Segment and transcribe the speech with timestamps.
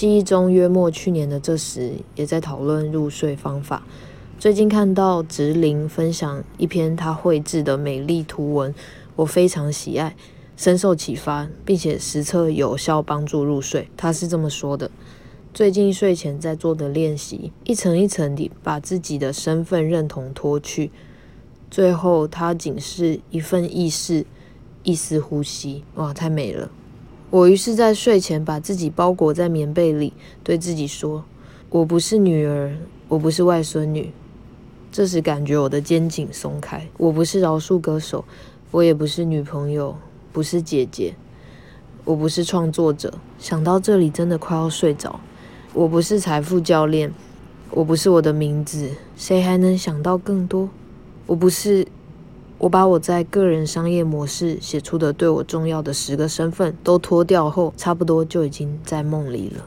[0.00, 3.82] 记忆中约莫去年的这时，也在讨论入睡方法。
[4.38, 8.74] 最近看到直林分享一篇他绘制的美丽图文，
[9.14, 10.16] 我非常喜爱，
[10.56, 13.90] 深受启发，并且实测有效帮助入睡。
[13.94, 14.90] 他是这么说的：
[15.52, 20.90] 最近睡前在做的练习，一层一层地把自己的身份认同脱去，
[21.70, 24.24] 最后它仅是一份意识，
[24.82, 25.84] 一丝呼吸。
[25.96, 26.70] 哇，太美了！
[27.30, 30.12] 我于是，在睡前把自己包裹在棉被里，
[30.42, 31.24] 对自己说
[31.70, 34.12] ：“我不是女儿，我不是外孙女。”
[34.90, 36.84] 这时感觉我的肩颈松开。
[36.96, 38.24] 我不是饶恕歌手，
[38.72, 39.96] 我也不是女朋友，
[40.32, 41.14] 不是姐姐，
[42.04, 43.14] 我不是创作者。
[43.38, 45.20] 想到这里，真的快要睡着。
[45.72, 47.14] 我不是财富教练，
[47.70, 48.90] 我不是我的名字。
[49.16, 50.68] 谁还能想到更多？
[51.26, 51.86] 我不是。
[52.60, 59.64] 我把我在个人商业模式写出的对我重要的十个身份都脱掉后，差不多就已经在梦里了。